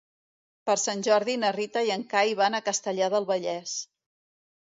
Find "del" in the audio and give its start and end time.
3.17-3.29